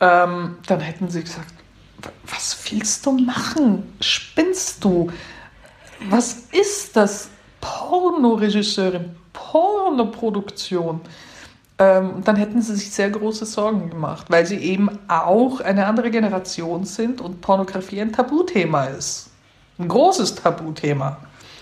[0.00, 1.52] ähm, dann hätten sie gesagt,
[2.02, 3.92] "W- was willst du machen?
[4.00, 5.10] Spinnst du?
[6.08, 7.28] Was ist das?
[7.60, 11.00] Pornoregisseurin, Pornoproduktion.
[11.80, 15.86] Ähm, und dann hätten sie sich sehr große Sorgen gemacht, weil sie eben auch eine
[15.86, 19.30] andere Generation sind und Pornografie ein Tabuthema ist.
[19.78, 21.16] Ein großes Tabuthema.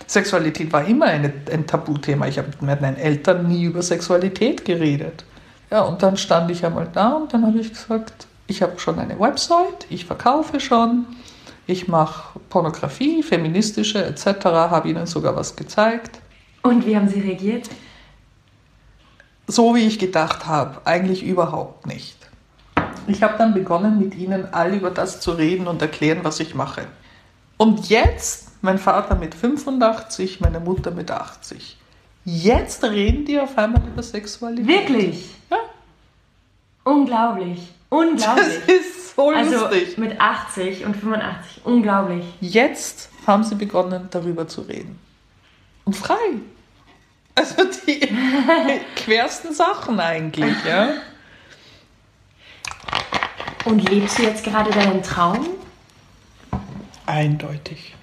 [0.09, 2.27] Sexualität war immer eine, ein Tabuthema.
[2.27, 5.25] Ich habe mit meinen Eltern nie über Sexualität geredet.
[5.71, 8.99] Ja, und dann stand ich einmal da und dann habe ich gesagt, Ich habe schon
[8.99, 11.05] eine Website, ich verkaufe schon,
[11.67, 16.19] ich mache Pornografie, feministische etc., habe ihnen sogar was gezeigt.
[16.63, 17.69] Und wie haben sie reagiert?
[19.51, 22.17] So wie ich gedacht habe, eigentlich überhaupt nicht.
[23.07, 26.55] Ich habe dann begonnen, mit ihnen all über das zu reden und erklären, was ich
[26.55, 26.87] mache.
[27.57, 31.79] Und jetzt, mein Vater mit 85, meine Mutter mit 80.
[32.27, 34.67] Jetzt reden die auf einmal über Sexualität.
[34.67, 35.31] Wirklich?
[35.51, 35.57] Ja.
[36.85, 37.73] Unglaublich.
[37.89, 38.61] Unglaublich.
[38.67, 39.97] Das ist so also lustig.
[39.97, 41.65] mit 80 und 85.
[41.65, 42.25] Unglaublich.
[42.43, 44.99] Jetzt haben sie begonnen, darüber zu reden.
[45.87, 46.17] Und frei.
[47.39, 48.01] Also die
[48.97, 50.95] quersten Sachen eigentlich, ja.
[53.65, 55.47] Und lebst du jetzt gerade deinen Traum?
[57.07, 57.95] Eindeutig.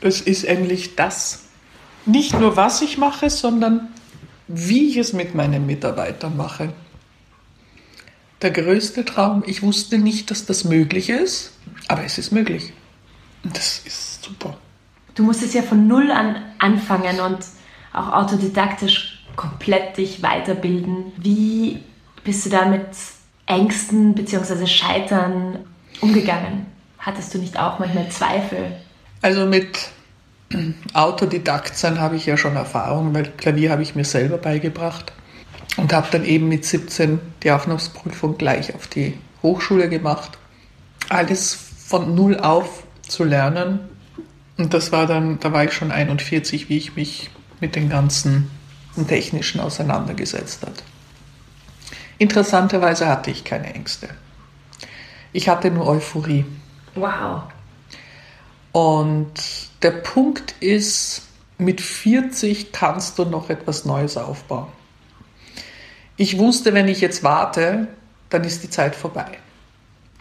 [0.00, 1.44] Es ist eigentlich das.
[2.06, 3.88] Nicht nur, was ich mache, sondern
[4.48, 6.72] wie ich es mit meinen Mitarbeitern mache.
[8.42, 11.52] Der größte Traum, ich wusste nicht, dass das möglich ist,
[11.86, 12.72] aber es ist möglich.
[13.44, 14.58] Und das ist super.
[15.14, 17.38] Du musstest ja von Null an anfangen und
[17.96, 21.12] auch autodidaktisch komplett dich weiterbilden.
[21.16, 21.80] Wie
[22.24, 22.86] bist du da mit
[23.46, 24.66] Ängsten bzw.
[24.66, 25.58] Scheitern
[26.00, 26.66] umgegangen?
[26.98, 28.76] Hattest du nicht auch manchmal Zweifel?
[29.22, 29.90] Also mit
[30.92, 35.12] Autodidakt sein habe ich ja schon Erfahrung, weil Klavier habe ich mir selber beigebracht
[35.76, 40.38] und habe dann eben mit 17 die Aufnahmeprüfung gleich auf die Hochschule gemacht.
[41.08, 43.80] Alles von null auf zu lernen.
[44.56, 48.50] Und das war dann, da war ich schon 41, wie ich mich mit den ganzen
[49.08, 50.82] Technischen auseinandergesetzt hat.
[52.18, 54.08] Interessanterweise hatte ich keine Ängste.
[55.32, 56.46] Ich hatte nur Euphorie.
[56.94, 57.42] Wow.
[58.72, 59.32] Und
[59.82, 61.22] der Punkt ist,
[61.58, 64.68] mit 40 kannst du noch etwas Neues aufbauen.
[66.16, 67.88] Ich wusste, wenn ich jetzt warte,
[68.30, 69.26] dann ist die Zeit vorbei.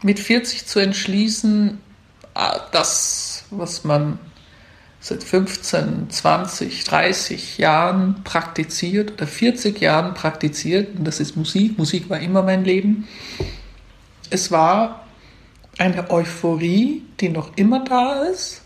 [0.01, 1.81] Mit 40 zu entschließen,
[2.33, 4.19] ah, das, was man
[5.05, 12.09] seit 15, 20, 30 Jahren praktiziert oder 40 Jahren praktiziert, und das ist Musik, Musik
[12.09, 13.07] war immer mein Leben,
[14.31, 15.05] es war
[15.77, 18.63] eine Euphorie, die noch immer da ist.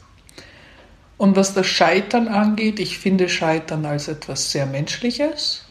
[1.18, 5.66] Und was das Scheitern angeht, ich finde Scheitern als etwas sehr Menschliches.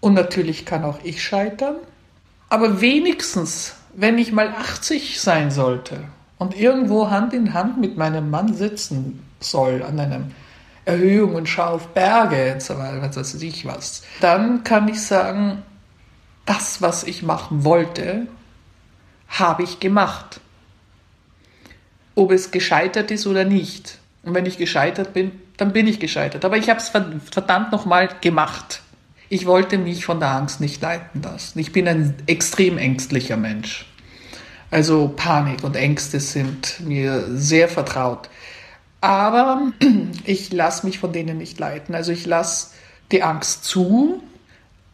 [0.00, 1.76] Und natürlich kann auch ich scheitern.
[2.48, 6.00] Aber wenigstens, wenn ich mal 80 sein sollte
[6.38, 10.34] und irgendwo Hand in Hand mit meinem Mann sitzen soll an einem
[10.84, 15.62] Erhöhung und schaue auf Berge was weiß ich was, dann kann ich sagen,
[16.46, 18.26] das, was ich machen wollte,
[19.28, 20.40] habe ich gemacht.
[22.14, 23.98] Ob es gescheitert ist oder nicht.
[24.22, 26.44] Und wenn ich gescheitert bin, dann bin ich gescheitert.
[26.44, 28.80] Aber ich habe es verdammt nochmal gemacht.
[29.28, 31.58] Ich wollte mich von der Angst nicht leiten lassen.
[31.58, 33.86] Ich bin ein extrem ängstlicher Mensch.
[34.70, 38.30] Also Panik und Ängste sind mir sehr vertraut.
[39.00, 39.72] Aber
[40.24, 41.94] ich lasse mich von denen nicht leiten.
[41.94, 42.74] Also ich lasse
[43.12, 44.22] die Angst zu,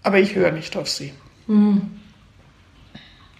[0.03, 1.13] aber ich höre nicht auf sie.
[1.47, 2.01] Mhm.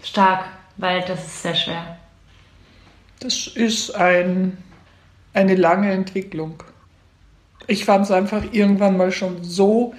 [0.03, 0.45] Stark,
[0.77, 1.99] weil das ist sehr schwer.
[3.21, 4.59] Das ist ein,
[5.33, 6.63] eine lange Entwicklung.
[7.67, 9.95] Ich fand es einfach irgendwann mal schon so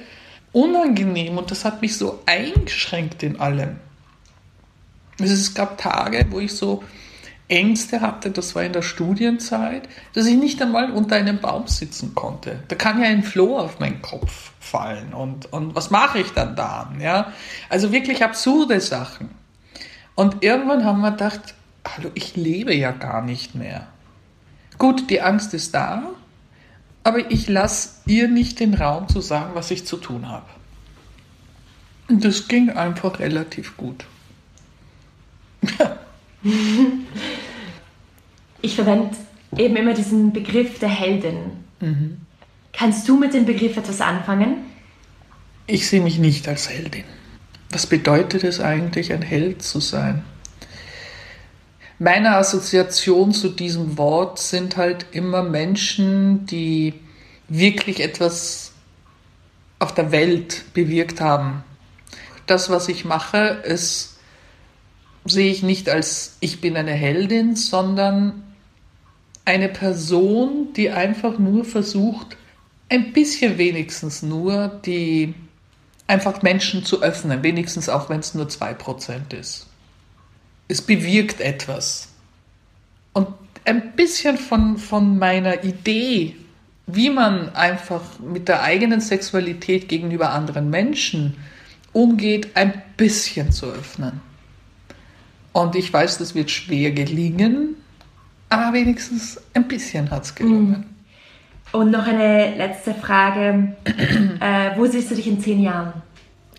[0.51, 3.79] unangenehm und das hat mich so eingeschränkt in allem.
[5.17, 6.83] Es gab Tage, wo ich so
[7.47, 12.15] Ängste hatte, das war in der Studienzeit, dass ich nicht einmal unter einem Baum sitzen
[12.15, 12.63] konnte.
[12.67, 16.55] Da kann ja ein Floh auf meinen Kopf fallen und, und was mache ich dann
[16.55, 16.91] da?
[16.99, 17.33] Ja?
[17.69, 19.29] Also wirklich absurde Sachen.
[20.15, 21.53] Und irgendwann haben wir gedacht,
[21.87, 23.87] hallo, ich lebe ja gar nicht mehr.
[24.79, 26.03] Gut, die Angst ist da,
[27.03, 30.47] aber ich lasse ihr nicht den Raum zu sagen, was ich zu tun habe.
[32.07, 34.05] Und das ging einfach relativ gut.
[38.61, 39.15] ich verwende
[39.57, 41.37] eben immer diesen Begriff der Heldin.
[41.79, 42.17] Mhm.
[42.73, 44.57] Kannst du mit dem Begriff etwas anfangen?
[45.67, 47.05] Ich sehe mich nicht als Heldin.
[47.71, 50.23] Was bedeutet es eigentlich, ein Held zu sein?
[51.97, 56.93] Meine Assoziation zu diesem Wort sind halt immer Menschen, die
[57.47, 58.73] wirklich etwas
[59.79, 61.63] auf der Welt bewirkt haben.
[62.47, 64.14] Das, was ich mache, ist,
[65.25, 68.43] sehe ich nicht als ich bin eine Heldin, sondern
[69.43, 72.37] eine Person, die einfach nur versucht,
[72.89, 75.33] ein bisschen wenigstens nur die
[76.07, 79.67] einfach Menschen zu öffnen, wenigstens auch wenn es nur 2% ist.
[80.67, 82.09] Es bewirkt etwas.
[83.13, 83.27] Und
[83.65, 86.35] ein bisschen von, von meiner Idee,
[86.87, 91.37] wie man einfach mit der eigenen Sexualität gegenüber anderen Menschen
[91.93, 94.21] umgeht, ein bisschen zu öffnen.
[95.55, 97.75] Und ich weiß, das wird schwer gelingen,
[98.49, 100.83] aber wenigstens ein bisschen hat es gelungen.
[101.71, 103.73] Und noch eine letzte Frage.
[104.41, 105.93] äh, wo siehst du dich in zehn Jahren?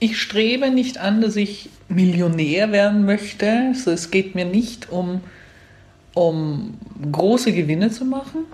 [0.01, 3.67] Ich strebe nicht an, dass ich Millionär werden möchte.
[3.69, 5.21] Also es geht mir nicht um,
[6.15, 6.79] um
[7.13, 8.47] große Gewinne zu machen.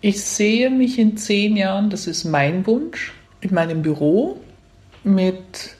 [0.00, 4.38] Ich sehe mich in zehn Jahren, das ist mein Wunsch, in meinem Büro
[5.02, 5.74] mit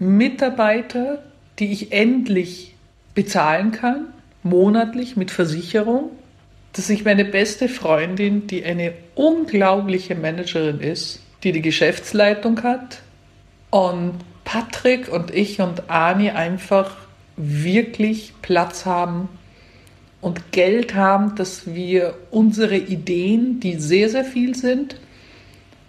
[0.00, 1.18] Mitarbeitern,
[1.60, 2.74] die ich endlich
[3.20, 4.06] bezahlen kann,
[4.42, 6.10] monatlich mit Versicherung,
[6.72, 13.02] dass ich meine beste Freundin, die eine unglaubliche Managerin ist, die die Geschäftsleitung hat,
[13.68, 14.14] und
[14.44, 16.96] Patrick und ich und Ani einfach
[17.36, 19.28] wirklich Platz haben
[20.22, 24.96] und Geld haben, dass wir unsere Ideen, die sehr, sehr viel sind,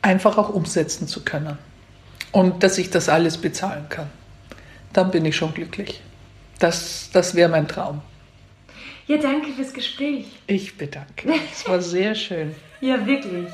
[0.02, 1.58] einfach auch umsetzen zu können.
[2.34, 4.10] Und dass ich das alles bezahlen kann.
[4.92, 6.02] Dann bin ich schon glücklich.
[6.62, 8.01] Das, das wäre mein Traum.
[9.07, 10.26] Ja, danke fürs Gespräch.
[10.45, 11.41] Ich bedanke mich.
[11.51, 12.55] Es war sehr schön.
[12.82, 13.47] ja, wirklich.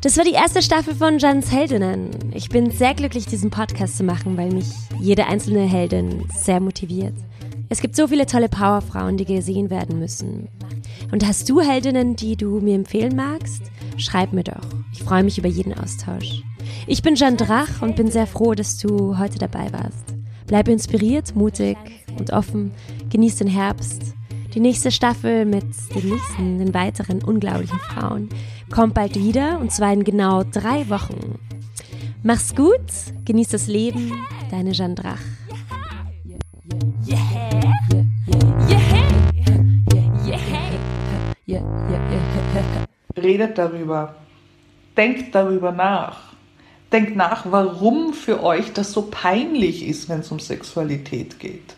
[0.00, 2.10] Das war die erste Staffel von Jeans Heldinnen.
[2.34, 4.66] Ich bin sehr glücklich, diesen Podcast zu machen, weil mich
[5.00, 7.14] jede einzelne Heldin sehr motiviert.
[7.68, 10.48] Es gibt so viele tolle Powerfrauen, die gesehen werden müssen.
[11.10, 13.62] Und hast du Heldinnen, die du mir empfehlen magst?
[13.96, 14.68] Schreib mir doch.
[14.92, 16.42] Ich freue mich über jeden Austausch.
[16.86, 20.14] Ich bin Jeanne Drach und bin sehr froh, dass du heute dabei warst.
[20.46, 21.76] Bleibe inspiriert, mutig
[22.18, 22.72] und offen.
[23.10, 24.14] Genieß den Herbst.
[24.54, 28.28] Die nächste Staffel mit den nächsten, den weiteren unglaublichen Frauen
[28.70, 31.38] kommt bald wieder und zwar in genau drei Wochen.
[32.22, 32.80] Mach's gut,
[33.24, 34.12] genieß das Leben,
[34.50, 35.33] deine Jeanne Drach.
[43.16, 44.14] Redet darüber.
[44.96, 46.34] Denkt darüber nach.
[46.92, 51.74] Denkt nach, warum für euch das so peinlich ist, wenn es um Sexualität geht.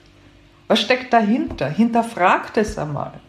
[0.68, 1.68] Was steckt dahinter?
[1.68, 3.20] Hinterfragt es einmal.